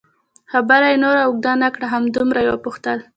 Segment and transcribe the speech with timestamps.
[0.51, 2.97] خبره یې نوره اوږده نه کړه، همدومره یې وپوښتل.